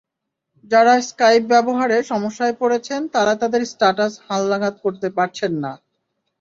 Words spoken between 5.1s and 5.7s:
পারছেন